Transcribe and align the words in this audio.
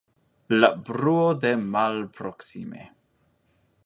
La 0.61 0.69
bruo 0.87 1.27
de 1.43 1.51
malproksime. 1.75 2.87